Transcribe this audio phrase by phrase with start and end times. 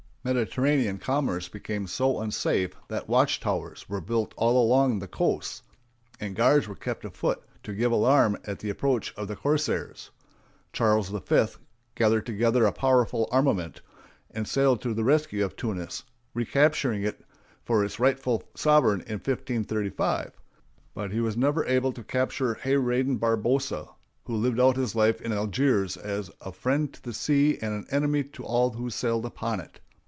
[0.23, 5.63] Mediterranean commerce became so unsafe that watch towers were built all along the coasts,
[6.19, 10.11] and guards were kept afoot to give alarm at the approach of the corsairs.
[10.73, 11.47] Charles V
[11.95, 13.81] gathered together a powerful armament,
[14.29, 16.03] and sailed to the rescue of Tunis,
[16.35, 17.25] recapturing it
[17.63, 20.39] for its rightful sovereign in 1535;
[20.93, 23.87] but he was never able to capture Hayradin Barbarossa,
[24.25, 27.87] who lived out his life in Algiers as "a friend to the sea and an
[27.89, 29.79] enemy to all who sailed upon it."